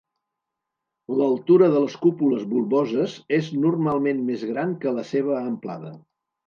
L'altura 1.19 1.67
de 1.75 1.83
les 1.83 1.99
cúpules 2.07 2.47
bulboses 2.55 3.19
és 3.41 3.53
normalment 3.69 4.27
més 4.33 4.51
gran 4.55 4.77
que 4.85 4.97
la 4.99 5.09
seva 5.15 5.43
amplada. 5.49 5.99